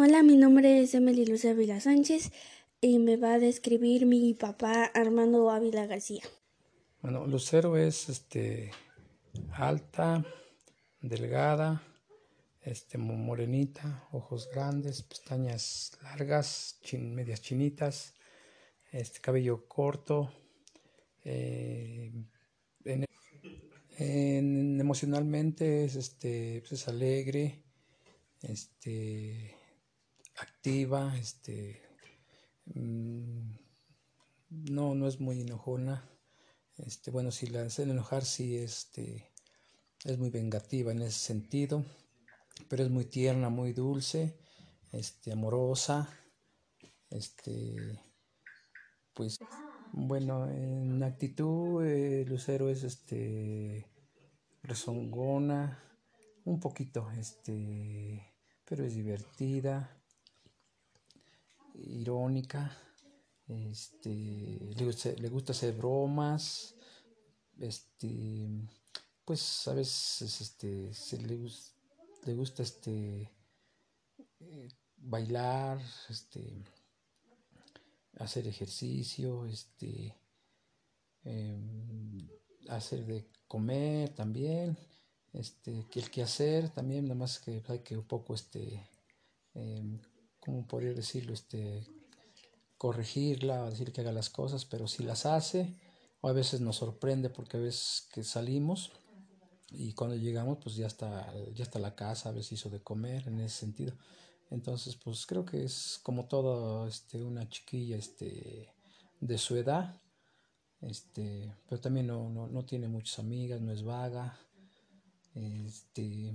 Hola, 0.00 0.22
mi 0.22 0.36
nombre 0.36 0.80
es 0.80 0.94
Emily 0.94 1.26
Luz 1.26 1.44
Ávila 1.44 1.80
Sánchez 1.80 2.30
y 2.80 3.00
me 3.00 3.16
va 3.16 3.32
a 3.32 3.40
describir 3.40 4.06
mi 4.06 4.32
papá 4.32 4.84
Armando 4.84 5.50
Ávila 5.50 5.86
García. 5.86 6.22
Bueno, 7.02 7.26
Lucero 7.26 7.76
es 7.76 8.08
este 8.08 8.70
alta, 9.50 10.24
delgada, 11.00 11.82
este 12.62 12.96
morenita, 12.96 14.06
ojos 14.12 14.48
grandes, 14.52 15.02
pestañas 15.02 15.98
largas, 16.04 16.78
medias 16.92 17.42
chinitas, 17.42 18.14
este 18.92 19.18
cabello 19.18 19.66
corto. 19.66 20.32
Eh, 21.24 22.12
emocionalmente 23.96 25.84
es 25.86 25.96
este 25.96 26.60
pues 26.60 26.80
es 26.80 26.86
alegre, 26.86 27.64
este 28.42 29.57
activa, 30.40 31.16
este, 31.18 31.82
mm, 32.66 33.50
no, 34.50 34.94
no 34.94 35.08
es 35.08 35.20
muy 35.20 35.40
enojona. 35.40 36.08
Este, 36.76 37.10
bueno, 37.10 37.30
si 37.30 37.46
la 37.48 37.62
hacen 37.62 37.90
enojar, 37.90 38.24
sí, 38.24 38.56
este, 38.56 39.32
es 40.04 40.18
muy 40.18 40.30
vengativa 40.30 40.92
en 40.92 41.02
ese 41.02 41.18
sentido, 41.18 41.84
pero 42.68 42.84
es 42.84 42.90
muy 42.90 43.04
tierna, 43.04 43.48
muy 43.48 43.72
dulce, 43.72 44.38
este, 44.92 45.32
amorosa, 45.32 46.08
este, 47.10 48.00
pues, 49.14 49.38
bueno, 49.92 50.48
en 50.50 51.02
actitud, 51.02 51.84
eh, 51.84 52.24
Lucero 52.26 52.68
es, 52.68 52.84
este, 52.84 53.86
rezongona, 54.62 55.82
un 56.44 56.60
poquito, 56.60 57.10
este, 57.12 58.34
pero 58.64 58.84
es 58.84 58.94
divertida, 58.94 59.97
irónica, 61.86 62.76
este, 63.46 64.74
le, 64.76 65.28
gusta, 65.30 65.52
hacer 65.52 65.74
bromas, 65.74 66.74
este, 67.58 68.48
pues 69.24 69.66
a 69.68 69.74
veces 69.74 70.40
este, 70.40 70.92
se 70.92 71.18
le, 71.18 72.34
gusta 72.34 72.62
este, 72.62 73.30
eh, 74.40 74.68
bailar, 74.96 75.80
este, 76.10 76.64
hacer 78.18 78.46
ejercicio, 78.46 79.46
este, 79.46 80.14
em, 81.24 82.28
hacer 82.68 83.06
de 83.06 83.30
comer 83.46 84.14
también, 84.14 84.76
este, 85.32 85.86
que 85.90 86.00
el 86.00 86.10
que 86.10 86.22
hacer 86.22 86.68
también, 86.70 87.04
nada 87.04 87.14
más 87.14 87.38
que 87.38 87.62
hay 87.68 87.78
que 87.80 87.96
un 87.96 88.06
poco 88.06 88.34
este, 88.34 88.86
em, 89.54 89.98
¿cómo 90.40 90.66
podría 90.66 90.92
decirlo? 90.92 91.32
Este, 91.32 91.86
corregirla, 92.78 93.68
decir 93.68 93.92
que 93.92 94.00
haga 94.00 94.12
las 94.12 94.30
cosas, 94.30 94.64
pero 94.64 94.86
si 94.86 95.02
las 95.02 95.26
hace, 95.26 95.74
o 96.20 96.28
a 96.28 96.32
veces 96.32 96.60
nos 96.60 96.76
sorprende 96.76 97.28
porque 97.28 97.56
a 97.56 97.60
veces 97.60 98.08
que 98.12 98.22
salimos 98.24 98.92
y 99.70 99.92
cuando 99.92 100.16
llegamos 100.16 100.58
pues 100.62 100.76
ya 100.76 100.86
está, 100.86 101.32
ya 101.54 101.64
está 101.64 101.78
la 101.78 101.94
casa, 101.94 102.28
a 102.28 102.32
veces 102.32 102.52
hizo 102.52 102.70
de 102.70 102.82
comer 102.82 103.28
en 103.28 103.40
ese 103.40 103.58
sentido. 103.58 103.94
Entonces 104.50 104.96
pues 104.96 105.26
creo 105.26 105.44
que 105.44 105.64
es 105.64 106.00
como 106.02 106.26
todo 106.26 106.86
este, 106.86 107.22
una 107.22 107.48
chiquilla 107.48 107.96
este, 107.96 108.72
de 109.20 109.38
su 109.38 109.56
edad, 109.56 110.00
este, 110.80 111.54
pero 111.68 111.80
también 111.80 112.06
no, 112.06 112.30
no, 112.30 112.46
no 112.46 112.64
tiene 112.64 112.88
muchas 112.88 113.18
amigas, 113.18 113.60
no 113.60 113.72
es 113.72 113.82
vaga, 113.82 114.38
este, 115.34 116.32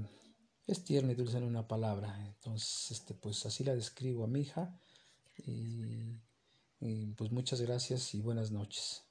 es 0.67 0.83
tierna 0.83 1.11
y 1.11 1.16
dulce 1.16 1.38
en 1.38 1.44
una 1.44 1.67
palabra. 1.67 2.17
Entonces, 2.25 2.92
este, 2.92 3.14
pues 3.14 3.45
así 3.45 3.64
la 3.64 3.75
describo 3.75 4.23
a 4.23 4.28
mi 4.28 4.42
hija. 4.42 4.80
Y, 5.45 6.19
y 6.80 7.14
pues 7.16 7.31
muchas 7.31 7.61
gracias 7.61 8.14
y 8.14 8.22
buenas 8.22 8.52
noches. 8.52 9.03